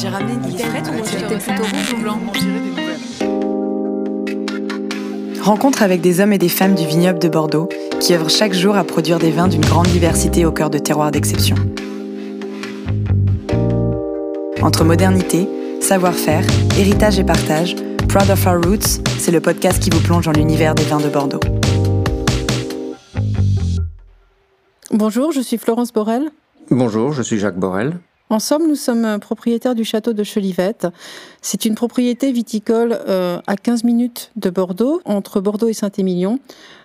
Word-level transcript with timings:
J'ai 0.00 0.08
ramené 0.08 0.34
une 0.34 0.56
livrette 0.56 0.86
ou 0.86 1.04
C'était 1.04 1.38
plutôt 1.38 1.64
rouge 1.64 1.92
ou 1.92 2.02
blanc 2.02 2.20
Rencontre 5.42 5.82
avec 5.82 6.00
des 6.00 6.20
hommes 6.20 6.32
et 6.32 6.38
des 6.38 6.48
femmes 6.48 6.76
du 6.76 6.86
vignoble 6.86 7.18
de 7.18 7.28
Bordeaux 7.28 7.68
qui 7.98 8.14
œuvrent 8.14 8.30
chaque 8.30 8.52
jour 8.52 8.76
à 8.76 8.84
produire 8.84 9.18
des 9.18 9.32
vins 9.32 9.48
d'une 9.48 9.64
grande 9.64 9.88
diversité 9.88 10.44
au 10.44 10.52
cœur 10.52 10.70
de 10.70 10.78
terroirs 10.78 11.10
d'exception. 11.10 11.56
Entre 14.62 14.84
modernité, 14.84 15.48
savoir-faire, 15.80 16.44
héritage 16.78 17.18
et 17.18 17.24
partage, 17.24 17.74
Proud 18.08 18.30
of 18.30 18.46
Our 18.46 18.62
Roots, 18.62 19.02
c'est 19.18 19.32
le 19.32 19.40
podcast 19.40 19.82
qui 19.82 19.90
vous 19.90 20.00
plonge 20.00 20.26
dans 20.26 20.32
l'univers 20.32 20.76
des 20.76 20.84
vins 20.84 21.00
de 21.00 21.08
Bordeaux. 21.08 21.40
Bonjour, 24.92 25.32
je 25.32 25.40
suis 25.40 25.58
Florence 25.58 25.92
Borel. 25.92 26.30
Bonjour, 26.70 27.12
je 27.12 27.22
suis 27.22 27.38
Jacques 27.38 27.58
Borel. 27.58 27.98
Ensemble, 28.30 28.66
nous 28.66 28.74
sommes 28.74 29.18
propriétaires 29.20 29.74
du 29.74 29.84
château 29.84 30.12
de 30.12 30.22
Chelivette. 30.22 30.86
C'est 31.40 31.64
une 31.64 31.74
propriété 31.74 32.30
viticole 32.30 32.98
euh, 33.08 33.40
à 33.46 33.56
15 33.56 33.84
minutes 33.84 34.32
de 34.36 34.50
Bordeaux, 34.50 35.00
entre 35.06 35.40
Bordeaux 35.40 35.68
et 35.68 35.72
Saint-Émilion, 35.72 36.38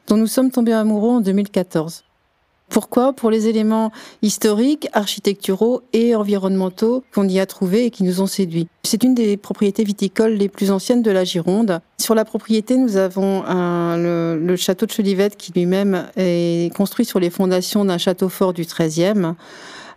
dont 0.07 0.16
nous 0.16 0.27
sommes 0.27 0.52
tombés 0.52 0.71
amoureux 0.71 1.09
en 1.09 1.19
2014. 1.19 2.05
Pourquoi? 2.69 3.11
Pour 3.11 3.29
les 3.29 3.49
éléments 3.49 3.91
historiques, 4.21 4.88
architecturaux 4.93 5.81
et 5.91 6.16
environnementaux 6.16 7.03
qu'on 7.13 7.27
y 7.27 7.41
a 7.41 7.45
trouvés 7.45 7.85
et 7.85 7.91
qui 7.91 8.03
nous 8.03 8.21
ont 8.21 8.25
séduits. 8.25 8.69
C'est 8.83 9.03
une 9.03 9.13
des 9.13 9.35
propriétés 9.35 9.83
viticoles 9.83 10.33
les 10.33 10.47
plus 10.47 10.71
anciennes 10.71 11.02
de 11.02 11.11
la 11.11 11.25
Gironde. 11.25 11.81
Sur 11.99 12.16
la 12.16 12.23
propriété, 12.23 12.77
nous 12.77 12.95
avons 12.95 13.44
un, 13.45 13.97
le, 13.97 14.39
le, 14.41 14.55
château 14.55 14.85
de 14.85 14.91
Chelivette 14.91 15.35
qui 15.35 15.52
lui-même 15.52 16.07
est 16.16 16.73
construit 16.73 17.05
sur 17.05 17.19
les 17.19 17.30
fondations 17.30 17.83
d'un 17.83 17.97
château 17.97 18.30
fort 18.30 18.53
du 18.53 18.63
XIIIe. 18.63 19.35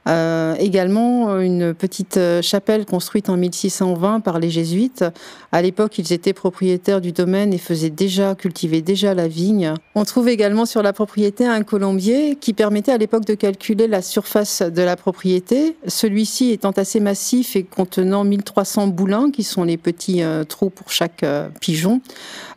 Euh, 0.09 0.55
également, 0.59 1.39
une 1.41 1.75
petite 1.75 2.19
chapelle 2.43 2.87
construite 2.87 3.29
en 3.29 3.37
1620 3.37 4.21
par 4.21 4.39
les 4.39 4.51
jésuites. 4.51 5.05
À 5.53 5.63
l'époque, 5.63 5.99
ils 5.99 6.13
étaient 6.13 6.33
propriétaires 6.33 7.01
du 7.01 7.13
domaine 7.13 7.53
et 7.53 7.59
faisaient 7.59 7.91
déjà, 7.91 8.35
cultivaient 8.35 8.83
déjà 8.83 9.15
la 9.15 9.29
vigne. 9.29 9.75
On 9.95 10.05
trouve 10.05 10.29
également 10.29 10.67
sur 10.67 10.83
la 10.83 10.93
propriété 10.93 11.47
un 11.47 11.63
colombier 11.63 12.37
qui 12.37 12.53
permettait 12.53 12.93
à 12.93 12.99
l'époque 12.99 13.25
de 13.25 13.35
calculer 13.35 13.89
la 13.89 14.03
surface 14.03 14.63
de 14.63 14.83
la 14.83 14.97
propriété. 14.97 15.77
Celui-ci 15.87 16.51
étant 16.51 16.73
assez 16.73 17.01
massif 17.01 17.57
et 17.57 17.65
contenant 17.65 18.25
1300 18.25 18.89
boulins, 18.89 19.31
qui 19.31 19.43
sont 19.43 19.65
les 19.65 19.77
petits 19.77 20.23
euh, 20.23 20.45
trous 20.45 20.71
pour 20.71 20.91
chaque 20.91 21.23
euh, 21.23 21.49
pigeon, 21.61 22.01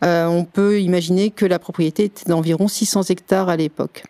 euh, 0.03 0.25
on 0.25 0.45
peut 0.45 0.81
imaginer 0.81 1.31
que 1.31 1.45
la 1.45 1.59
propriété 1.59 2.05
était 2.05 2.29
d'environ 2.29 2.67
600 2.67 3.03
hectares 3.09 3.49
à 3.49 3.57
l'époque. 3.57 4.03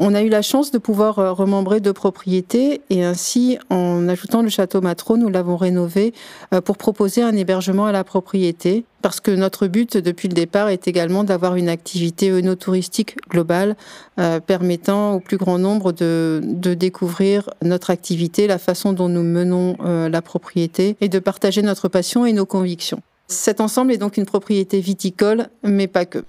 On 0.00 0.12
a 0.12 0.22
eu 0.22 0.28
la 0.28 0.42
chance 0.42 0.72
de 0.72 0.78
pouvoir 0.78 1.20
euh, 1.20 1.32
remembrer 1.32 1.78
deux 1.78 1.92
propriétés 1.92 2.80
et 2.90 3.04
ainsi, 3.04 3.58
en 3.70 4.08
ajoutant 4.08 4.42
le 4.42 4.48
château 4.48 4.80
Matro, 4.80 5.16
nous 5.16 5.28
l'avons 5.28 5.56
rénové 5.56 6.12
euh, 6.52 6.60
pour 6.60 6.76
proposer 6.76 7.22
un 7.22 7.36
hébergement 7.36 7.86
à 7.86 7.92
la 7.92 8.02
propriété. 8.02 8.84
Parce 9.02 9.20
que 9.20 9.30
notre 9.30 9.68
but 9.68 9.96
depuis 9.96 10.26
le 10.26 10.34
départ 10.34 10.68
est 10.68 10.88
également 10.88 11.22
d'avoir 11.22 11.54
une 11.54 11.68
activité 11.68 12.32
œnotouristique 12.32 13.16
globale 13.28 13.76
euh, 14.18 14.40
permettant 14.40 15.14
au 15.14 15.20
plus 15.20 15.36
grand 15.36 15.58
nombre 15.58 15.92
de, 15.92 16.40
de, 16.42 16.74
découvrir 16.74 17.50
notre 17.62 17.90
activité, 17.90 18.48
la 18.48 18.58
façon 18.58 18.94
dont 18.94 19.08
nous 19.08 19.22
menons 19.22 19.76
la 19.84 20.22
propriété 20.22 20.96
et 21.00 21.08
de 21.08 21.18
partager 21.18 21.62
notre 21.62 21.88
passion 21.88 22.26
et 22.26 22.32
nos 22.32 22.46
convictions. 22.46 23.00
Cet 23.28 23.60
ensemble 23.60 23.92
est 23.92 23.98
donc 23.98 24.16
une 24.16 24.26
propriété 24.26 24.80
viticole, 24.80 25.48
mais 25.62 25.86
pas 25.86 26.06
que. 26.06 26.24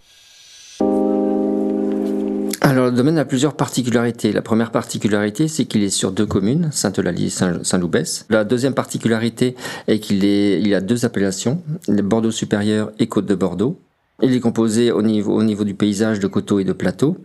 Alors, 2.66 2.86
le 2.86 2.92
domaine 2.94 3.20
a 3.20 3.26
plusieurs 3.26 3.54
particularités. 3.54 4.32
La 4.32 4.42
première 4.42 4.72
particularité, 4.72 5.48
c'est 5.48 5.66
qu'il 5.66 5.84
est 5.84 5.92
sur 5.92 6.12
deux 6.12 6.26
communes, 6.26 6.70
Sainte-Eulalie 6.72 7.28
et 7.28 7.30
Saint-Loubès. 7.30 8.26
La 8.32 8.44
deuxième 8.44 8.74
particularité 8.74 9.56
est 9.88 10.00
qu'il 10.00 10.26
est, 10.26 10.60
il 10.60 10.74
a 10.74 10.82
deux 10.82 11.06
appellations, 11.06 11.62
Bordeaux 11.88 12.32
supérieur 12.32 12.92
et 12.98 13.06
Côte 13.06 13.28
de 13.28 13.36
Bordeaux. 13.36 13.80
Il 14.24 14.34
est 14.34 14.40
composé 14.40 14.92
au 14.92 15.04
niveau, 15.04 15.36
au 15.36 15.44
niveau 15.44 15.64
du 15.64 15.76
paysage 15.76 16.20
de 16.20 16.26
coteaux 16.26 16.58
et 16.58 16.64
de 16.64 16.74
plateaux. 16.74 17.18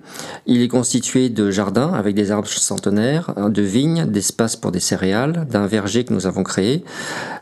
Il 0.44 0.60
est 0.60 0.68
constitué 0.68 1.30
de 1.30 1.50
jardins 1.50 1.94
avec 1.94 2.14
des 2.14 2.32
arbres 2.32 2.46
centenaires, 2.46 3.32
de 3.48 3.62
vignes, 3.62 4.04
d'espaces 4.04 4.56
pour 4.56 4.72
des 4.72 4.80
céréales, 4.80 5.46
d'un 5.50 5.66
verger 5.66 6.04
que 6.04 6.12
nous 6.12 6.26
avons 6.26 6.42
créé, 6.42 6.84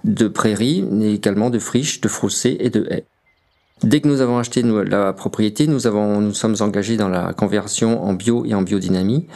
de 0.05 0.29
prairies, 0.29 0.87
mais 0.89 1.15
également 1.15 1.51
de 1.51 1.59
friches, 1.59 2.01
de 2.01 2.07
froussées 2.07 2.59
et 2.61 2.71
de 2.71 2.87
haies. 2.91 3.07
Dès 3.83 4.01
que 4.01 4.09
nous 4.09 4.21
avons 4.21 4.39
acheté 4.39 4.63
la 4.63 5.13
propriété, 5.13 5.67
nous 5.69 5.87
avons, 5.87 6.21
nous 6.21 6.35
sommes 6.35 6.57
engagés 6.61 6.97
dans 6.97 7.09
la 7.09 7.33
conversion 7.33 8.05
en 8.05 8.13
bio 8.13 8.45
et 8.45 8.55
en 8.55 8.63
biodynamie. 8.63 9.27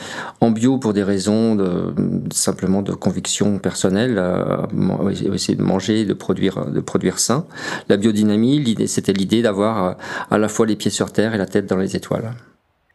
En 0.40 0.50
bio 0.50 0.78
pour 0.78 0.92
des 0.92 1.04
raisons 1.04 1.54
de, 1.54 1.94
simplement 2.32 2.82
de 2.82 2.92
conviction 2.92 3.58
personnelle, 3.58 4.16
euh, 4.18 5.10
essayer 5.32 5.54
de 5.54 5.62
manger, 5.62 6.04
de 6.04 6.14
produire, 6.14 6.66
de 6.66 6.80
produire 6.80 7.20
sain. 7.20 7.44
La 7.88 7.96
biodynamie, 7.96 8.76
c'était 8.88 9.12
l'idée 9.12 9.42
d'avoir 9.42 9.84
euh, 9.84 9.92
à 10.30 10.38
la 10.38 10.48
fois 10.48 10.66
les 10.66 10.76
pieds 10.76 10.90
sur 10.90 11.12
terre 11.12 11.34
et 11.34 11.38
la 11.38 11.46
tête 11.46 11.66
dans 11.66 11.76
les 11.76 11.94
étoiles. 11.94 12.32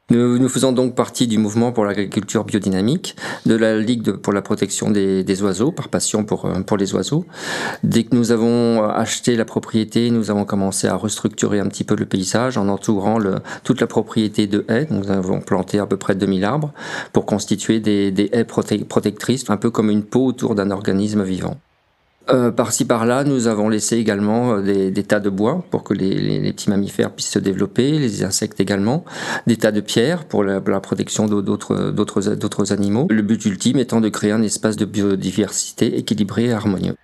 Nous, 0.09 0.39
nous, 0.39 0.47
faisons 0.47 0.71
donc 0.71 0.95
partie 0.95 1.27
du 1.27 1.37
mouvement 1.37 1.73
pour 1.73 1.83
l'agriculture 1.83 2.45
biodynamique, 2.45 3.17
de 3.45 3.55
la 3.55 3.77
Ligue 3.77 4.13
pour 4.13 4.31
la 4.31 4.41
protection 4.41 4.89
des, 4.89 5.43
oiseaux, 5.43 5.73
par 5.73 5.89
passion 5.89 6.23
pour, 6.23 6.49
pour 6.65 6.77
les 6.77 6.95
oiseaux. 6.95 7.25
Dès 7.83 8.05
que 8.05 8.15
nous 8.15 8.31
avons 8.31 8.85
acheté 8.85 9.35
la 9.35 9.43
propriété, 9.43 10.09
nous 10.09 10.31
avons 10.31 10.45
commencé 10.45 10.87
à 10.87 10.95
restructurer 10.95 11.59
un 11.59 11.67
petit 11.67 11.83
peu 11.83 11.93
le 11.93 12.05
paysage 12.05 12.57
en 12.57 12.69
entourant 12.69 13.19
toute 13.65 13.81
la 13.81 13.87
propriété 13.87 14.47
de 14.47 14.63
haies. 14.69 14.87
Nous 14.91 15.11
avons 15.11 15.41
planté 15.41 15.77
à 15.77 15.85
peu 15.85 15.97
près 15.97 16.15
2000 16.15 16.45
arbres 16.45 16.71
pour 17.11 17.25
constituer 17.25 17.81
des 17.81 18.29
haies 18.31 18.45
protectrices, 18.45 19.49
un 19.49 19.57
peu 19.57 19.71
comme 19.71 19.89
une 19.89 20.03
peau 20.03 20.25
autour 20.25 20.55
d'un 20.55 20.71
organisme 20.71 21.21
vivant. 21.21 21.57
Euh, 22.29 22.51
Par-ci 22.51 22.85
par-là, 22.85 23.23
nous 23.23 23.47
avons 23.47 23.69
laissé 23.69 23.97
également 23.97 24.59
des, 24.59 24.91
des, 24.91 25.03
tas 25.03 25.19
de 25.19 25.29
bois 25.29 25.63
pour 25.69 25.83
que 25.83 25.93
les, 25.93 26.51
petits 26.51 26.69
mammifères 26.69 27.11
puissent 27.11 27.31
se 27.31 27.39
développer, 27.39 27.99
les 27.99 28.23
insectes 28.23 28.59
également, 28.59 29.05
des 29.45 29.57
tas 29.57 29.71
de 29.71 29.81
pierres 29.81 30.25
pour 30.25 30.43
la, 30.43 30.61
la 30.65 30.79
protection 30.79 31.27
d'autres 31.27 31.91
d'autres 31.91 32.73
animaux. 32.73 33.07
Le 33.09 33.21
but 33.21 33.45
ultime 33.45 33.79
étant 33.79 34.01
de 34.01 34.09
créer 34.09 34.31
un 34.31 34.41
espace 34.41 34.75
de 34.75 34.85
biodiversité 34.85 35.97
équilibré 35.97 36.45
et 36.45 36.53
harmonieux. 36.53 36.95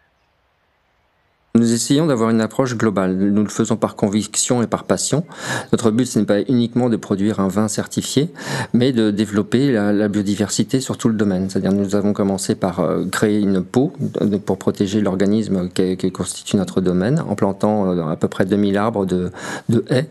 Nous 1.56 1.72
essayons 1.72 2.08
d'avoir 2.08 2.32
une 2.32 2.42
approche 2.42 2.76
globale. 2.76 3.16
Nous 3.16 3.44
le 3.44 3.48
faisons 3.48 3.76
par 3.76 3.96
conviction 3.96 4.64
et 4.64 4.68
par 4.68 4.86
passion. 4.86 5.24
Notre 5.72 5.92
but, 5.92 6.08
ce 6.08 6.18
n'est 6.18 6.26
pas 6.26 6.42
uniquement 6.42 6.90
de 6.90 6.98
produire 6.98 7.40
un 7.40 7.48
vin 7.48 7.68
certifié, 7.68 8.32
mais 8.74 8.92
de 8.92 9.12
développer 9.12 9.72
la, 9.72 10.08
biodiversité 10.08 10.80
sur 10.80 10.98
tout 10.98 11.10
le 11.10 11.14
domaine. 11.14 11.52
C'est-à-dire, 11.52 11.72
nous 11.72 11.94
avons 11.94 12.12
commencé 12.12 12.56
par 12.56 12.80
euh, 12.80 13.06
créer 13.06 13.40
une 13.40 13.62
peau 13.62 13.94
pour 14.48 14.58
protéger 14.58 15.00
l'organisme 15.00 15.70
qui, 15.70 16.12
constitue 16.12 16.58
notre 16.58 16.82
domaine, 16.82 17.20
en 17.20 17.36
plantant 17.36 17.92
euh, 17.92 18.08
à 18.08 18.16
peu 18.16 18.28
près 18.28 18.46
2000 18.46 18.76
arbres 18.76 19.06
de, 19.06 19.32
haies 19.92 20.10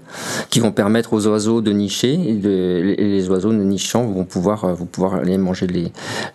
qui 0.49 0.61
vont 0.61 0.71
permettre 0.71 1.13
aux 1.13 1.27
oiseaux 1.27 1.61
de 1.61 1.73
nicher 1.73 2.13
et, 2.13 2.95
les 2.95 3.29
oiseaux 3.31 3.53
nichant 3.53 4.05
vont 4.05 4.25
pouvoir, 4.25 4.65
euh, 4.65 4.75
vont 4.75 4.87
pouvoir 4.87 5.17
aller 5.17 5.37
manger 5.39 5.67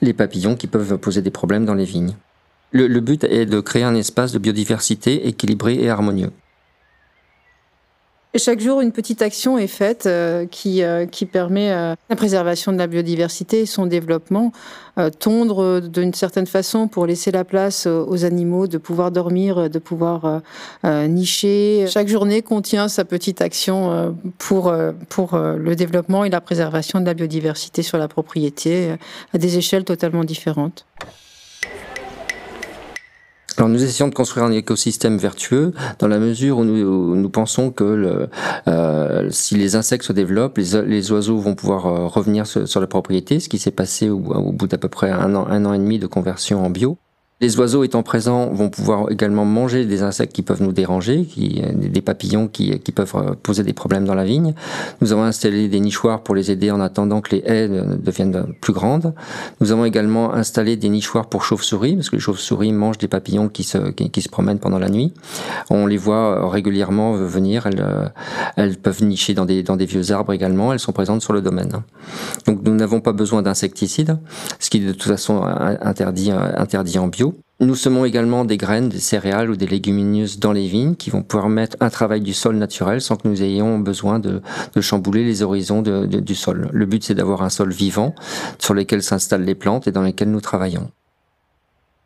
les 0.02 0.14
papillons 0.14 0.58
qui 0.58 0.68
peuvent 0.68 0.98
poser 0.98 1.22
des 1.22 1.32
problèmes 1.32 1.64
dans 1.64 1.76
les 1.76 1.86
vignes. 1.86 2.14
Le, 2.72 3.00
but 3.00 3.24
est 3.24 3.46
de 3.46 3.60
créer 3.60 3.84
un 3.84 3.96
espace 3.96 4.32
de 4.32 4.40
biodiversité 4.40 5.28
équilibré 5.28 5.76
et 5.76 5.90
harmonieux. 5.90 6.32
Chaque 8.36 8.60
jour, 8.60 8.82
une 8.82 8.92
petite 8.92 9.22
action 9.22 9.58
est 9.58 9.68
faite 9.68 10.06
euh, 10.06 10.46
qui, 10.46 10.84
euh, 10.84 11.08
qui 11.08 11.26
permet 11.26 11.72
euh, 11.72 11.96
la 12.10 12.16
préservation 12.16 12.72
de 12.72 12.78
la 12.78 12.86
biodiversité 12.86 13.62
et 13.62 13.66
son 13.66 13.86
développement. 13.86 14.52
tondre 15.20 15.80
d'une 15.80 16.14
certaine 16.14 16.48
façon 16.48 16.88
pour 16.88 17.06
laisser 17.06 17.30
la 17.32 17.44
place 17.44 17.86
aux 17.86 18.26
animaux 18.26 18.66
de 18.66 18.80
pouvoir 18.80 19.12
dormir, 19.12 19.70
de 19.70 19.80
pouvoir 19.80 20.42
nicher. 20.84 21.86
Chaque 21.88 22.08
journée 22.08 22.42
contient 22.42 22.88
sa 22.88 23.06
petite 23.06 23.42
action 23.42 24.16
pour 24.40 24.72
le 24.72 25.76
développement 25.76 26.26
et 26.26 26.32
la 26.32 26.42
préservation 26.42 27.00
de 27.00 27.06
la 27.06 27.14
biodiversité 27.14 27.84
sur 27.84 28.00
la 28.00 28.08
propriété 28.08 28.96
à 29.36 29.38
des 29.38 29.60
échelles 29.60 29.84
totalement 29.84 30.24
différentes. 30.24 30.88
Alors 33.58 33.70
nous 33.70 33.84
essayons 33.84 34.08
de 34.08 34.14
construire 34.14 34.46
un 34.46 34.52
écosystème 34.52 35.18
vertueux 35.18 35.74
dans 35.98 36.08
la 36.08 36.20
mesure 36.20 36.60
où 36.60 36.64
nous, 36.64 37.30
pensons 37.30 37.72
que 37.72 38.30
euh, 38.68 39.30
si 39.32 39.56
les 39.56 39.76
insectes 39.76 40.06
se 40.06 40.14
développent, 40.14 40.58
les, 40.60 41.12
oiseaux 41.12 41.40
vont 41.40 41.56
pouvoir 41.56 41.88
euh, 41.88 42.06
revenir 42.06 42.46
sur, 42.46 42.68
sur, 42.68 42.80
la 42.80 42.88
propriété, 42.88 43.40
ce 43.40 43.50
qui 43.50 43.58
s'est 43.58 43.72
passé 43.72 44.10
au, 44.10 44.18
au 44.18 44.52
bout 44.52 44.68
d'à 44.68 44.78
peu 44.78 44.90
près 44.90 45.10
un 45.10 45.34
an, 45.36 45.48
un 45.50 45.66
an 45.66 45.74
et 45.74 45.80
demi 45.80 45.98
de 45.98 46.06
conversion 46.06 46.64
en 46.64 46.70
bio. 46.70 47.00
Les 47.40 47.60
oiseaux 47.60 47.84
étant 47.84 48.02
présents 48.02 48.48
vont 48.48 48.72
pouvoir 48.72 49.12
également 49.12 49.46
manger 49.46 49.86
des 49.86 50.02
insectes 50.02 50.34
qui 50.34 50.42
peuvent 50.42 50.64
nous 50.64 50.72
déranger, 50.72 51.28
des 51.76 52.02
papillons 52.02 52.48
qui, 52.48 52.80
peuvent 52.96 53.36
poser 53.44 53.62
des 53.62 53.74
problèmes 53.74 54.06
dans 54.06 54.16
la 54.16 54.24
vigne. 54.24 54.56
Nous 55.02 55.14
avons 55.14 55.22
installé 55.22 55.68
des 55.68 55.80
nichoirs 55.80 56.24
pour 56.24 56.34
les 56.34 56.50
aider 56.50 56.72
en 56.72 56.82
attendant 56.82 57.22
que 57.22 57.36
les 57.36 57.44
haies 57.46 57.70
deviennent 58.00 58.44
plus 58.60 58.74
grandes. 58.74 59.14
Nous 59.62 59.72
avons 59.72 59.86
également 59.86 60.34
installé 60.34 60.78
des 60.78 60.90
nichoirs 60.90 61.30
pour 61.30 61.44
chauves-souris, 61.44 61.96
parce 61.96 62.10
que 62.10 62.16
les 62.16 62.22
chauves-souris 62.22 62.74
mangent 62.74 62.98
des 62.98 63.08
papillons 63.08 63.50
qui 63.50 63.64
se, 63.64 63.78
promènent 64.30 64.58
pendant 64.58 64.80
la 64.80 64.90
nuit. 64.90 65.14
On 65.70 65.86
les 65.86 65.98
voit 65.98 66.50
régulièrement 66.50 67.12
venir, 67.14 67.68
elles, 67.68 68.12
elles 68.56 68.78
peuvent 68.78 69.04
nicher 69.04 69.36
dans 69.36 69.46
des, 69.46 69.86
vieux 69.86 70.12
arbres 70.12 70.34
également, 70.34 70.74
elles 70.74 70.80
sont 70.80 70.92
présentes 70.92 71.22
sur 71.22 71.34
le 71.34 71.44
domaine. 71.44 71.70
Donc 72.48 72.64
nous 72.64 72.74
n'avons 72.74 73.00
pas 73.00 73.14
besoin 73.14 73.44
d'insecticides, 73.44 74.18
ce 74.60 74.72
qui 74.72 74.78
est 74.78 74.88
de 74.88 74.94
toute 74.94 75.04
façon 75.04 75.44
interdit 75.44 76.32
en 76.98 77.08
bio. 77.08 77.27
Nous 77.60 77.76
semons 77.76 78.06
également 78.06 78.46
des 78.46 78.56
graines, 78.56 78.90
des 78.90 79.00
céréales 79.00 79.50
ou 79.50 79.56
des 79.56 79.66
légumineuses 79.66 80.38
dans 80.38 80.52
les 80.52 80.68
vignes 80.68 80.96
qui 80.96 81.10
vont 81.10 81.24
permettre 81.24 81.76
un 81.80 81.90
travail 81.90 82.22
du 82.22 82.34
sol 82.34 82.56
naturel 82.56 83.02
sans 83.02 83.16
que 83.16 83.28
nous 83.28 83.42
ayons 83.42 83.80
besoin 83.80 84.20
de, 84.20 84.42
chambouler 84.80 85.24
les 85.24 85.42
horizons 85.42 85.82
du 85.82 86.36
sol. 86.36 86.70
Le 86.72 86.86
but 86.86 87.04
c'est 87.04 87.16
d'avoir 87.16 87.42
un 87.42 87.50
sol 87.50 87.72
vivant 87.72 88.14
sur 88.60 88.76
lequel 88.76 89.02
s'installent 89.02 89.44
les 89.44 89.56
plantes 89.56 89.88
et 89.88 89.92
dans 89.92 90.04
lesquelles 90.04 90.30
nous 90.30 90.40
travaillons. 90.40 90.92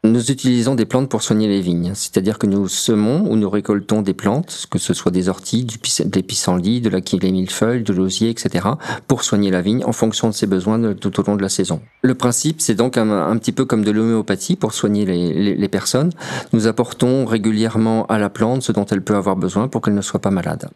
Nous 0.04 0.32
utilisons 0.32 0.74
des 0.74 0.88
plantes 0.88 1.10
pour 1.10 1.22
soigner 1.22 1.48
les 1.48 1.62
vignes, 1.62 1.92
c'est-à-dire 1.94 2.40
que 2.40 2.48
nous 2.48 2.68
semons 2.68 3.30
ou 3.30 3.36
nous 3.36 3.50
récoltons 3.52 4.02
des 4.02 4.16
plantes, 4.16 4.66
que 4.72 4.80
ce 4.80 4.96
soit 4.96 5.12
des 5.12 5.30
orties, 5.30 5.64
des 5.64 6.24
pissenlits, 6.24 6.82
de 6.82 6.90
la 6.90 7.02
millefeuille, 7.32 7.84
de 7.84 7.94
l'osier, 7.94 8.32
etc., 8.32 8.68
pour 9.08 9.24
soigner 9.24 9.52
la 9.52 9.62
vigne 9.62 9.86
en 9.86 9.92
fonction 9.92 10.28
de 10.28 10.34
ses 10.34 10.48
besoins 10.48 10.96
tout 10.96 11.20
au 11.20 11.24
long 11.24 11.36
de 11.36 11.44
la 11.44 11.50
saison. 11.50 11.82
Le 12.02 12.16
principe, 12.16 12.62
c'est 12.62 12.74
donc 12.74 12.98
un, 12.98 13.38
petit 13.38 13.52
peu 13.52 13.66
comme 13.66 13.86
de 13.86 13.92
l'homéopathie 13.92 14.56
pour 14.56 14.74
soigner 14.74 15.06
les 15.06 15.70
personnes. 15.70 16.10
Nous 16.52 16.66
apportons 16.66 17.26
régulièrement 17.26 18.08
à 18.08 18.18
la 18.18 18.32
plante 18.32 18.64
ce 18.64 18.72
dont 18.72 18.86
elle 18.86 19.04
peut 19.04 19.16
avoir 19.16 19.36
besoin 19.36 19.68
pour 19.68 19.82
qu'elle 19.82 19.94
ne 19.94 20.02
soit 20.02 20.20
pas 20.20 20.32
malade. 20.32 20.72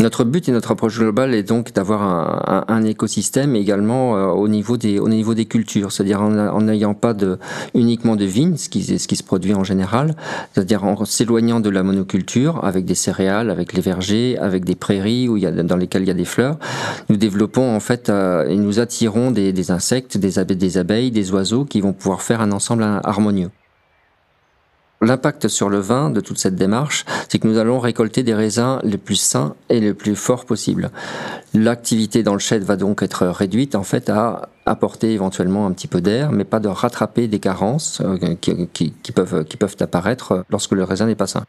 Notre 0.00 0.24
but 0.24 0.48
et 0.48 0.52
notre 0.52 0.72
approche 0.72 0.98
globale 0.98 1.34
est 1.34 1.44
donc 1.44 1.72
d'avoir 1.72 2.02
un, 2.68 2.84
écosystème 2.84 3.54
également 3.54 4.16
euh, 4.16 4.26
au 4.26 4.48
niveau 4.48 4.76
des 4.76 4.98
au 4.98 5.08
niveau 5.08 5.34
des 5.34 5.44
cultures, 5.44 5.92
c'est-à-dire 5.92 6.20
en 6.20 6.60
n'ayant 6.62 6.94
pas 6.94 7.14
de 7.14 7.38
uniquement 7.74 8.16
de 8.16 8.24
vignes, 8.24 8.56
ce 8.56 8.68
qui 8.68 8.98
ce 8.98 9.06
qui 9.06 9.14
se 9.16 9.22
produit 9.22 9.54
en 9.54 9.62
général, 9.62 10.16
c'est-à-dire 10.52 10.84
en 10.84 11.04
s'éloignant 11.04 11.60
de 11.60 11.70
la 11.70 11.84
monoculture 11.84 12.64
avec 12.64 12.84
des 12.84 12.96
céréales, 12.96 13.50
avec 13.50 13.72
les 13.72 13.80
vergers, 13.80 14.36
avec 14.38 14.64
des 14.64 14.74
prairies 14.74 15.28
où 15.28 15.36
il 15.36 15.44
y 15.44 15.46
a 15.46 15.52
dans 15.52 15.76
lesquelles 15.76 16.02
il 16.02 16.08
y 16.08 16.10
a 16.10 16.14
des 16.14 16.24
fleurs, 16.24 16.58
nous 17.08 17.16
développons 17.16 17.74
en 17.74 17.80
fait 17.80 18.08
euh, 18.08 18.48
et 18.48 18.56
nous 18.56 18.80
attirons 18.80 19.30
des, 19.30 19.52
des 19.52 19.70
insectes, 19.70 20.18
des 20.18 20.38
abeilles, 20.78 21.12
des 21.12 21.32
oiseaux 21.32 21.64
qui 21.64 21.80
vont 21.80 21.92
pouvoir 21.92 22.20
faire 22.20 22.40
un 22.40 22.50
ensemble 22.50 22.82
harmonieux. 22.82 23.50
L'impact 25.04 25.48
sur 25.48 25.68
le 25.68 25.80
vin 25.80 26.08
de 26.08 26.20
toute 26.20 26.38
cette 26.38 26.54
démarche, 26.54 27.04
c'est 27.28 27.38
que 27.38 27.46
nous 27.46 27.58
allons 27.58 27.78
récolter 27.78 28.22
des 28.22 28.32
raisins 28.32 28.80
les 28.82 28.96
plus 28.96 29.16
sains 29.16 29.54
et 29.68 29.78
les 29.78 29.92
plus 29.92 30.16
forts 30.16 30.46
possibles. 30.46 30.90
L'activité 31.52 32.22
dans 32.22 32.32
le 32.32 32.38
chêne 32.38 32.64
va 32.64 32.76
donc 32.76 33.02
être 33.02 33.26
réduite 33.26 33.74
en 33.74 33.82
fait 33.82 34.08
à 34.08 34.48
apporter 34.64 35.12
éventuellement 35.12 35.66
un 35.66 35.72
petit 35.72 35.88
peu 35.88 36.00
d'air, 36.00 36.32
mais 36.32 36.44
pas 36.44 36.58
de 36.58 36.68
rattraper 36.68 37.28
des 37.28 37.38
carences 37.38 38.00
euh, 38.00 38.34
qui, 38.40 39.12
peuvent, 39.14 39.44
qui 39.44 39.58
peuvent 39.58 39.76
apparaître 39.80 40.44
lorsque 40.48 40.72
le 40.72 40.84
raisin 40.84 41.06
n'est 41.06 41.14
pas 41.14 41.26
sain. 41.26 41.44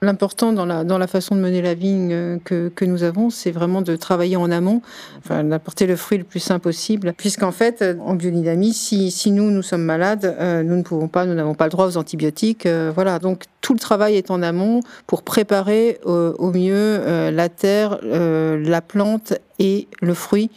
L'important 0.00 0.52
dans 0.52 0.64
la, 0.64 0.84
dans 0.84 0.96
la 0.96 1.08
façon 1.08 1.34
de 1.34 1.40
mener 1.40 1.60
la 1.60 1.74
vigne 1.74 2.12
euh, 2.12 2.38
que, 2.44 2.68
que 2.68 2.84
nous 2.84 3.02
avons, 3.02 3.30
c'est 3.30 3.50
vraiment 3.50 3.82
de 3.82 3.96
travailler 3.96 4.36
en 4.36 4.48
amont, 4.48 4.80
enfin, 5.18 5.42
d'apporter 5.42 5.86
le 5.86 5.96
fruit 5.96 6.18
le 6.18 6.24
plus 6.24 6.38
sain 6.38 6.60
possible. 6.60 7.14
Puisqu'en 7.16 7.50
fait, 7.50 7.84
en 8.00 8.14
biodynamie, 8.14 8.72
si, 8.72 9.10
si 9.10 9.32
nous, 9.32 9.50
nous 9.50 9.62
sommes 9.62 9.82
malades, 9.82 10.36
euh, 10.38 10.62
nous 10.62 10.76
ne 10.76 10.82
pouvons 10.82 11.08
pas, 11.08 11.26
nous 11.26 11.34
n'avons 11.34 11.54
pas 11.54 11.64
le 11.64 11.70
droit 11.70 11.86
aux 11.86 11.96
antibiotiques. 11.96 12.66
Euh, 12.66 12.92
voilà, 12.94 13.18
donc 13.18 13.46
tout 13.60 13.72
le 13.72 13.80
travail 13.80 14.14
est 14.14 14.30
en 14.30 14.40
amont 14.40 14.82
pour 15.08 15.22
préparer 15.22 15.98
au 16.04 16.52
mieux 16.52 17.30
la 17.30 17.48
terre, 17.48 17.98
la 18.02 18.80
plante 18.80 19.34
et 19.58 19.88
le 20.00 20.14
fruit 20.14 20.50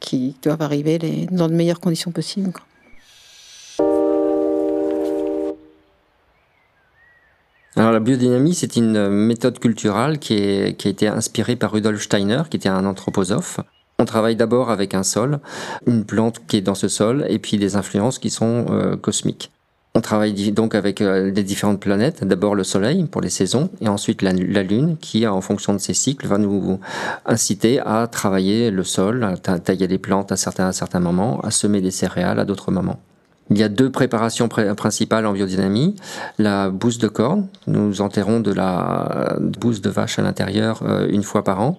qui 0.00 0.34
doivent 0.42 0.62
arriver 0.62 0.98
les, 0.98 1.26
dans 1.30 1.48
de 1.48 1.54
meilleures 1.54 1.80
conditions 1.80 2.10
possibles. 2.10 2.50
Alors 7.76 7.90
la 7.90 7.98
biodynamie, 7.98 8.54
c'est 8.54 8.76
une 8.76 9.08
méthode 9.08 9.58
culturelle 9.58 10.20
qui, 10.20 10.34
est, 10.34 10.76
qui 10.76 10.86
a 10.86 10.90
été 10.92 11.08
inspirée 11.08 11.56
par 11.56 11.72
Rudolf 11.72 12.02
Steiner, 12.02 12.42
qui 12.48 12.56
était 12.56 12.68
un 12.68 12.86
anthroposophe. 12.86 13.58
On 13.98 14.04
travaille 14.04 14.36
d'abord 14.36 14.70
avec 14.70 14.94
un 14.94 15.02
sol, 15.02 15.40
une 15.86 16.04
plante 16.04 16.42
qui 16.46 16.58
est 16.58 16.60
dans 16.60 16.76
ce 16.76 16.86
sol, 16.86 17.26
et 17.28 17.40
puis 17.40 17.58
des 17.58 17.74
influences 17.74 18.20
qui 18.20 18.30
sont 18.30 18.66
euh, 18.70 18.96
cosmiques. 18.96 19.50
On 19.96 20.00
travaille 20.00 20.52
donc 20.52 20.76
avec 20.76 21.00
euh, 21.00 21.32
des 21.32 21.42
différentes 21.42 21.80
planètes. 21.80 22.22
D'abord 22.24 22.54
le 22.54 22.62
Soleil 22.62 23.04
pour 23.06 23.20
les 23.20 23.30
saisons, 23.30 23.70
et 23.80 23.88
ensuite 23.88 24.22
la, 24.22 24.32
la, 24.32 24.62
Lune 24.62 24.96
qui, 25.00 25.26
en 25.26 25.40
fonction 25.40 25.72
de 25.72 25.78
ses 25.78 25.94
cycles, 25.94 26.28
va 26.28 26.38
nous 26.38 26.78
inciter 27.26 27.80
à 27.80 28.06
travailler 28.06 28.70
le 28.70 28.84
sol, 28.84 29.24
à 29.24 29.58
tailler 29.58 29.88
les 29.88 29.98
plantes 29.98 30.30
à 30.30 30.36
certains, 30.36 30.68
à 30.68 30.72
certains 30.72 31.00
moments, 31.00 31.40
à 31.40 31.50
semer 31.50 31.80
des 31.80 31.90
céréales 31.90 32.38
à 32.38 32.44
d'autres 32.44 32.70
moments. 32.70 33.00
Il 33.50 33.58
y 33.58 33.62
a 33.62 33.68
deux 33.68 33.90
préparations 33.90 34.48
principales 34.48 35.26
en 35.26 35.32
biodynamie. 35.32 35.96
La 36.38 36.70
bouse 36.70 36.98
de 36.98 37.08
corne, 37.08 37.48
nous 37.66 38.00
enterrons 38.00 38.40
de 38.40 38.52
la 38.52 39.36
bouse 39.38 39.82
de 39.82 39.90
vache 39.90 40.18
à 40.18 40.22
l'intérieur 40.22 40.82
euh, 40.82 41.06
une 41.10 41.22
fois 41.22 41.44
par 41.44 41.60
an. 41.60 41.78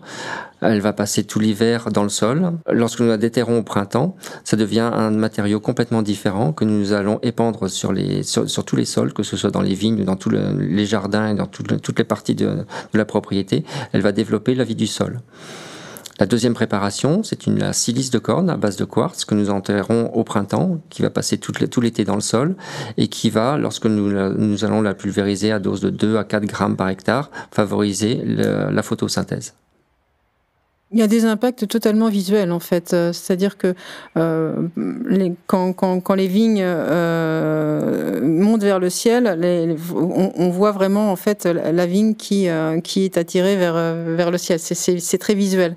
Elle 0.61 0.79
va 0.79 0.93
passer 0.93 1.23
tout 1.23 1.39
l'hiver 1.39 1.89
dans 1.91 2.03
le 2.03 2.09
sol. 2.09 2.53
Lorsque 2.71 2.99
nous 2.99 3.07
la 3.07 3.17
déterrons 3.17 3.59
au 3.59 3.63
printemps, 3.63 4.15
ça 4.43 4.57
devient 4.57 4.89
un 4.93 5.11
matériau 5.11 5.59
complètement 5.59 6.01
différent 6.01 6.53
que 6.53 6.65
nous 6.65 6.93
allons 6.93 7.19
épandre 7.23 7.69
sur, 7.69 7.93
les, 7.93 8.23
sur, 8.23 8.45
tous 8.63 8.75
les 8.75 8.85
sols, 8.85 9.13
que 9.13 9.23
ce 9.23 9.35
soit 9.35 9.51
dans 9.51 9.61
les 9.61 9.73
vignes, 9.73 10.03
dans 10.05 10.15
tous 10.15 10.29
les 10.29 10.85
jardins 10.85 11.33
dans 11.33 11.47
toutes 11.47 11.97
les 11.97 12.05
parties 12.05 12.35
de 12.35 12.65
la 12.93 13.05
propriété. 13.05 13.65
Elle 13.91 14.01
va 14.01 14.11
développer 14.11 14.55
la 14.55 14.63
vie 14.63 14.75
du 14.75 14.87
sol. 14.87 15.19
La 16.17 16.25
deuxième 16.25 16.53
préparation, 16.53 17.23
c'est 17.23 17.45
une 17.45 17.59
la 17.59 17.73
silice 17.73 18.09
de 18.09 18.19
corne 18.19 18.49
à 18.49 18.55
base 18.55 18.77
de 18.77 18.85
quartz 18.85 19.25
que 19.25 19.35
nous 19.35 19.49
enterrons 19.49 20.11
au 20.13 20.23
printemps, 20.23 20.79
qui 20.89 21.01
va 21.01 21.09
passer 21.09 21.37
tout 21.37 21.81
l'été 21.81 22.05
dans 22.05 22.15
le 22.15 22.21
sol 22.21 22.55
et 22.95 23.09
qui 23.09 23.29
va, 23.29 23.57
lorsque 23.57 23.85
nous, 23.85 24.63
allons 24.63 24.81
la 24.81 24.93
pulvériser 24.93 25.51
à 25.51 25.59
dose 25.59 25.81
de 25.81 25.89
2 25.89 26.15
à 26.15 26.23
4 26.23 26.45
grammes 26.45 26.77
par 26.77 26.87
hectare, 26.87 27.31
favoriser 27.51 28.21
la 28.25 28.81
photosynthèse. 28.81 29.53
Il 30.91 30.99
y 30.99 31.01
a 31.01 31.07
des 31.07 31.25
impacts 31.25 31.67
totalement 31.67 32.07
visuels 32.07 32.51
en 32.51 32.59
fait, 32.61 32.93
euh, 32.93 33.11
c'est-à-dire 33.11 33.57
que 33.57 33.73
euh, 34.17 34.53
quand, 35.47 36.13
les 36.15 36.27
vignes 36.27 36.61
euh, 36.63 38.21
montent 38.21 38.63
vers 38.63 38.79
le 38.79 38.89
ciel, 38.89 39.37
on, 39.93 40.49
voit 40.51 40.71
vraiment 40.71 41.11
en 41.11 41.15
fait 41.15 41.45
la 41.45 41.85
vigne 41.85 42.15
qui, 42.15 42.45
est 42.45 43.17
attirée 43.17 43.57
vers 43.57 44.31
le 44.31 44.37
ciel. 44.37 44.59
C'est 44.59 45.17
très 45.17 45.33
visuel. 45.33 45.75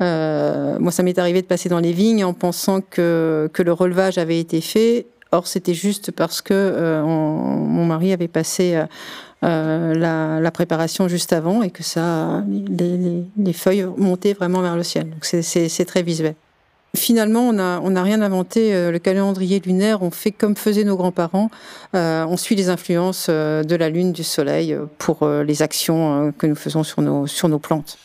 Euh, 0.00 0.78
moi, 0.78 0.92
ça 0.92 1.02
m'est 1.02 1.18
arrivé 1.18 1.42
de 1.42 1.46
passer 1.46 1.68
dans 1.68 1.80
les 1.80 1.92
vignes 1.92 2.24
en 2.24 2.32
pensant 2.32 2.80
que, 2.80 3.50
que 3.52 3.62
le 3.62 3.72
relevage 3.72 4.18
avait 4.18 4.38
été 4.38 4.60
fait. 4.60 5.06
Or, 5.32 5.46
c'était 5.46 5.74
juste 5.74 6.10
parce 6.10 6.42
que 6.42 6.54
euh, 6.54 7.04
mon 7.04 7.84
mari 7.84 8.12
avait 8.12 8.28
passé 8.28 8.82
euh, 9.42 9.94
la, 9.94 10.38
la, 10.38 10.50
préparation 10.50 11.08
juste 11.08 11.32
avant 11.32 11.62
et 11.62 11.70
que 11.70 11.82
ça, 11.82 12.44
les, 12.46 13.24
les, 13.38 13.52
feuilles 13.54 13.86
montaient 13.96 14.34
vraiment 14.34 14.60
vers 14.60 14.76
le 14.76 14.82
ciel. 14.82 15.08
Donc, 15.08 15.24
c'est 15.24 15.84
très 15.86 16.02
visuel. 16.02 16.34
Finalement, 16.94 17.48
on 17.48 17.54
n'a 17.54 17.80
on 17.82 17.96
a 17.96 18.02
rien 18.02 18.20
inventé. 18.20 18.74
Euh, 18.74 18.90
le 18.90 18.98
calendrier 18.98 19.60
lunaire, 19.60 20.02
on 20.02 20.10
fait 20.10 20.32
comme 20.32 20.56
faisaient 20.56 20.84
nos 20.84 20.96
grands-parents. 20.96 21.50
Euh, 21.94 22.26
on 22.28 22.36
suit 22.36 22.54
les 22.54 22.68
influences 22.68 23.30
de 23.30 23.76
la 23.76 23.88
lune, 23.88 24.12
du 24.12 24.24
soleil 24.24 24.76
pour 24.98 25.26
les 25.26 25.62
actions 25.62 26.34
que 26.36 26.46
nous 26.46 26.54
faisons 26.54 26.82
sur 26.82 27.00
nos, 27.00 27.26
sur 27.26 27.48
nos 27.48 27.58
plantes. 27.58 27.96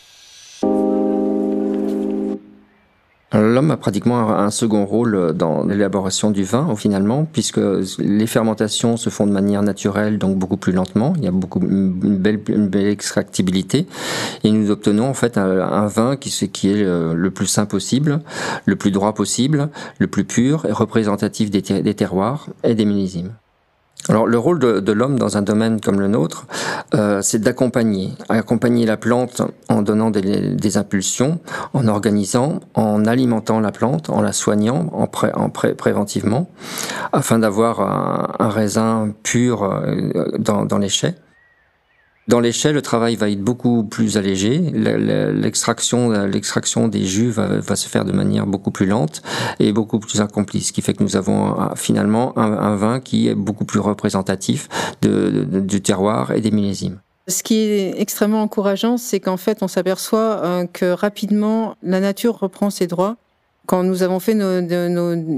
L'homme 3.39 3.71
a 3.71 3.77
pratiquement 3.77 4.29
un 4.29 4.49
second 4.49 4.85
rôle 4.85 5.33
dans 5.33 5.65
l'élaboration 5.65 6.31
du 6.31 6.43
vin, 6.43 6.73
finalement, 6.75 7.27
puisque 7.31 7.59
les 7.99 8.27
fermentations 8.27 8.97
se 8.97 9.09
font 9.09 9.27
de 9.27 9.31
manière 9.31 9.61
naturelle, 9.61 10.17
donc 10.17 10.37
beaucoup 10.37 10.57
plus 10.57 10.71
lentement. 10.71 11.13
Il 11.17 11.23
y 11.23 11.27
a 11.27 11.31
beaucoup 11.31 11.59
une 11.59 12.17
belle, 12.17 12.39
une 12.47 12.67
belle 12.67 12.87
extractibilité, 12.87 13.87
et 14.43 14.51
nous 14.51 14.71
obtenons 14.71 15.09
en 15.09 15.13
fait 15.13 15.37
un, 15.37 15.87
vin 15.87 16.15
qui, 16.15 16.29
est 16.69 16.83
le, 16.83 17.29
plus 17.29 17.47
sain 17.47 17.65
possible, 17.65 18.21
le 18.65 18.75
plus 18.75 18.91
droit 18.91 19.13
possible, 19.13 19.69
le 19.99 20.07
plus 20.07 20.23
pur 20.23 20.65
et 20.65 20.71
représentatif 20.71 21.51
des, 21.51 21.61
des 21.61 21.93
terroirs 21.93 22.47
et 22.63 22.73
des 22.73 22.85
millésimes. 22.85 23.33
Alors 24.09 24.27
le 24.27 24.37
rôle 24.37 24.59
de, 24.59 24.79
de 24.79 24.91
l'homme 24.91 25.17
dans 25.17 25.37
un 25.37 25.41
domaine 25.41 25.81
comme 25.81 25.99
le 25.99 26.07
nôtre, 26.07 26.45
euh, 26.93 27.21
c'est 27.21 27.39
d'accompagner, 27.39 28.11
accompagner 28.29 28.85
la 28.85 28.97
plante 28.97 29.41
en 29.67 29.81
donnant 29.81 30.11
des, 30.11 30.21
des, 30.21 30.77
impulsions, 30.77 31.39
en 31.73 31.87
organisant, 31.87 32.59
en 32.75 33.05
alimentant 33.05 33.59
la 33.59 33.71
plante, 33.71 34.09
en 34.09 34.21
la 34.21 34.31
soignant, 34.31 34.89
en, 34.93 35.07
pré, 35.07 35.31
en 35.33 35.49
pré, 35.49 35.73
préventivement, 35.73 36.49
afin 37.13 37.39
d'avoir 37.39 37.81
un, 37.81 38.45
un, 38.45 38.49
raisin 38.49 39.09
pur 39.23 39.63
euh, 39.63 40.11
dans, 40.37 40.65
dans 40.65 40.77
les 40.77 40.89
chais. 40.89 41.15
Dans 42.27 42.39
l'échelle, 42.39 42.73
le 42.73 42.81
travail 42.81 43.15
va 43.15 43.29
être 43.29 43.41
beaucoup 43.41 43.83
plus 43.83 44.17
allégé. 44.17 44.57
L'extraction, 44.57 46.09
l'extraction 46.25 46.87
des 46.87 47.05
jus 47.05 47.29
va, 47.29 47.75
se 47.75 47.87
faire 47.87 48.03
de 48.03 48.11
manière 48.11 48.47
beaucoup 48.47 48.71
plus 48.71 48.87
lente 48.87 49.21
et 49.59 49.71
beaucoup 49.71 49.99
plus 49.99 50.21
accomplie, 50.21 50.61
ce 50.61 50.73
qui 50.73 50.81
fait 50.81 50.93
que 50.93 51.03
nous 51.03 51.15
avons 51.15 51.55
finalement 51.75 52.35
un, 52.37 52.75
vin 52.75 52.99
qui 52.99 53.27
est 53.27 53.35
beaucoup 53.35 53.65
plus 53.65 53.79
représentatif 53.79 54.67
du 55.03 55.81
terroir 55.81 56.31
et 56.31 56.41
des 56.41 56.51
millésimes. 56.51 56.99
Ce 57.27 57.41
qui 57.41 57.57
est 57.57 57.99
extrêmement 57.99 58.43
encourageant, 58.43 58.97
c'est 58.97 59.19
qu'en 59.19 59.37
fait, 59.37 59.63
on 59.63 59.67
s'aperçoit 59.67 60.41
euh, 60.43 60.65
que 60.71 60.91
rapidement, 60.91 61.75
la 61.81 61.99
nature 61.99 62.37
reprend 62.37 62.69
ses 62.69 62.85
droits 62.85 63.17
Quand 63.65 63.83
nous 63.83 64.03
avons 64.03 64.19
fait 64.19 64.33
nos, 64.33 64.61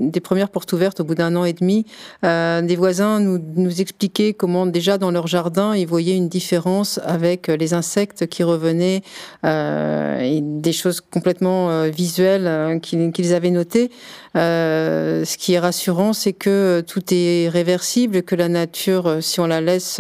des 0.10 0.20
premières 0.20 0.50
portes 0.50 0.72
ouvertes 0.74 1.00
au 1.00 1.04
bout 1.04 1.16
d'un 1.16 1.36
an 1.36 1.46
et 1.46 1.54
demi, 1.54 1.86
euh, 2.24 2.62
des 2.62 2.76
voisins 2.76 3.20
nous, 3.20 3.40
nous 3.56 3.82
expliquaient 3.82 4.34
comment 4.34 4.66
déjà 4.66 4.98
dans 4.98 5.12
leur 5.12 5.28
jardin 5.28 5.76
ils 5.76 5.88
voyaient 5.88 6.16
une 6.16 6.30
différence 6.30 7.00
avec 7.04 7.48
les 7.48 7.74
insectes 7.74 8.28
qui 8.28 8.44
revenaient 8.44 9.02
euh, 9.46 10.20
et 10.20 10.42
des 10.42 10.74
choses 10.74 11.02
complètement 11.02 11.70
euh, 11.70 11.90
visuelles 11.90 12.48
euh, 12.48 12.80
qu'ils 12.80 13.34
avaient 13.34 13.52
notées. 13.52 13.92
Euh, 14.36 15.26
ce 15.26 15.38
qui 15.38 15.54
est 15.54 15.60
rassurant, 15.60 16.14
c'est 16.14 16.34
que 16.34 16.84
tout 16.86 17.04
est 17.12 17.50
réversible, 17.50 18.24
que 18.24 18.36
la 18.36 18.50
nature, 18.50 19.18
si 19.22 19.40
on 19.40 19.48
la 19.48 19.62
laisse 19.62 20.00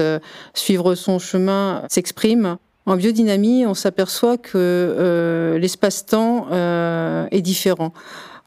suivre 0.53 0.95
son 0.95 1.19
chemin, 1.19 1.83
s'exprime. 1.89 2.57
En 2.87 2.95
biodynamie, 2.95 3.65
on 3.65 3.73
s'aperçoit 3.73 4.37
que 4.37 4.53
euh, 4.55 5.59
l'espace-temps 5.59 6.47
euh, 6.51 7.27
est 7.31 7.41
différent. 7.41 7.93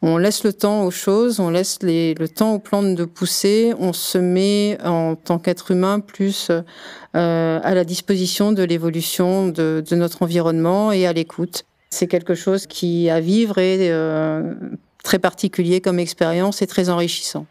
On 0.00 0.16
laisse 0.16 0.44
le 0.44 0.54
temps 0.54 0.84
aux 0.84 0.90
choses, 0.90 1.40
on 1.40 1.50
laisse 1.50 1.80
le 1.82 2.26
temps 2.26 2.54
aux 2.54 2.58
plantes 2.58 2.94
de 2.94 3.04
pousser, 3.04 3.74
on 3.78 3.92
se 3.92 4.16
met 4.16 4.78
en 4.82 5.14
tant 5.14 5.38
qu'être 5.38 5.72
humain 5.72 6.00
plus 6.00 6.48
euh, 6.50 7.60
à 7.62 7.74
la 7.74 7.84
disposition 7.84 8.52
de 8.52 8.62
l'évolution 8.62 9.48
de, 9.48 9.84
notre 9.92 10.22
environnement 10.22 10.90
et 10.90 11.06
à 11.06 11.12
l'écoute. 11.12 11.66
C'est 11.90 12.06
quelque 12.06 12.34
chose 12.34 12.66
qui 12.66 13.10
à 13.10 13.20
vivre 13.20 13.58
est 13.58 13.92
très 15.04 15.18
particulier 15.18 15.82
comme 15.82 15.98
expérience 15.98 16.62
et 16.62 16.66
très 16.66 16.88
enrichissant. 16.88 17.44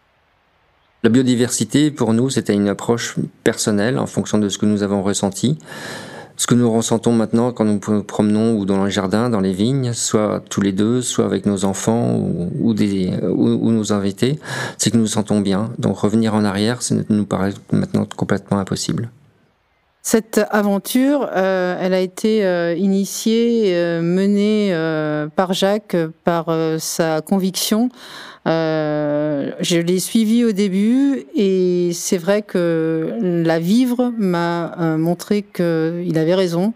La 1.03 1.12
biodiversité, 1.12 1.91
pour 1.91 2.13
nous, 2.13 2.31
c'était 2.31 2.55
une 2.55 2.67
approche 2.67 3.15
personnelle 3.43 4.00
en 4.00 4.08
fonction 4.08 4.39
de 4.39 4.50
ce 4.50 4.58
que 4.58 4.65
nous 4.65 4.81
avons 4.81 5.03
ressenti 5.03 5.60
ce 6.39 6.48
que 6.48 6.55
nous 6.55 6.72
ressentons 6.72 7.12
maintenant 7.12 7.51
quand 7.51 7.65
nous 7.65 7.81
nous 7.89 8.03
promenons 8.03 8.55
ou 8.58 8.65
dans 8.65 8.86
les 8.86 8.91
jardins, 8.91 9.29
dans 9.29 9.41
les 9.41 9.51
vignes, 9.51 9.91
soit 9.91 10.41
tous 10.50 10.62
les 10.62 10.72
deux, 10.72 11.01
soit 11.01 11.25
avec 11.25 11.46
nos 11.46 11.65
enfants 11.65 12.17
ou, 12.62 12.74
des, 12.74 13.12
ou, 13.24 13.46
ou, 13.46 13.72
nos 13.72 13.91
invités, 13.91 14.39
c'est 14.77 14.89
que 14.89 14.96
nous 14.96 15.03
nous 15.03 15.10
sentons 15.10 15.41
bien. 15.41 15.69
Donc 15.79 15.98
revenir 15.98 16.34
en 16.34 16.46
arrière, 16.46 16.81
ça 16.81 16.96
nous 17.10 17.25
paraît 17.25 17.53
maintenant 17.74 18.08
complètement 18.15 18.58
impossible. 18.58 19.10
Cette 20.01 20.39
aventure, 20.50 21.29
euh, 21.36 21.77
elle 21.79 21.94
a 21.94 22.00
été 22.00 22.46
euh, 22.46 22.74
initiée, 22.74 23.75
euh, 23.75 24.01
menée 24.01 24.74
par 25.36 25.53
Jacques, 25.53 25.96
par 26.24 26.48
sa 26.79 27.22
conviction. 27.22 27.89
Je 28.46 29.79
l'ai 29.79 30.00
suivi 30.00 30.46
au 30.46 30.51
début 30.51 31.25
et 31.36 31.91
c'est 31.94 32.18
vrai 32.18 32.41
que 32.41 33.13
la 33.22 33.60
vivre 33.60 34.12
m'a 34.18 34.96
montré 34.98 35.44
qu'il 35.44 36.18
avait 36.18 36.36
raison. 36.36 36.74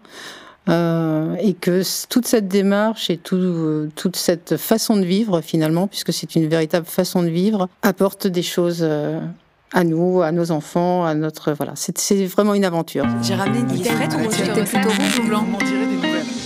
et 0.68 1.54
que 1.60 1.82
toute 2.08 2.26
cette 2.26 2.48
démarche 2.48 3.10
et 3.10 3.16
tout, 3.16 3.88
toute 3.96 4.16
cette 4.16 4.56
façon 4.56 4.96
de 4.96 5.04
vivre 5.04 5.40
finalement, 5.40 5.88
puisque 5.88 6.12
c'est 6.12 6.36
une 6.36 6.46
véritable 6.46 6.86
façon 6.86 7.22
de 7.22 7.28
vivre, 7.28 7.68
apporte 7.82 8.26
des 8.26 8.42
choses 8.42 8.86
à 9.74 9.82
nous, 9.82 10.22
à 10.22 10.32
nos 10.32 10.52
enfants, 10.52 11.04
à 11.04 11.14
notre 11.14 11.52
voilà. 11.52 11.72
C'est 11.74 12.26
vraiment 12.26 12.54
une 12.54 12.64
aventure. 12.64 13.04
J'ai 13.22 13.34
ramené 13.34 13.62
des 13.64 13.84
frites 13.84 14.14
ou 14.14 14.30
c'était 14.30 14.64
plutôt 14.64 14.88
rouge 14.88 15.18
ou 15.18 15.28
blanc 15.28 15.44
On 15.52 15.58
dirait 15.58 15.86
des 15.86 15.96
nouvelles. 15.96 16.43